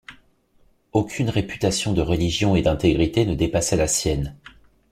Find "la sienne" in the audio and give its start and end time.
3.77-4.35